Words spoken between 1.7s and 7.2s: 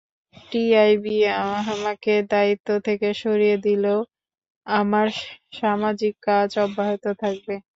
আমাকে দায়িত্ব থেকে সরিয়ে দিলেও আমার সামাজিক কাজ অব্যাহত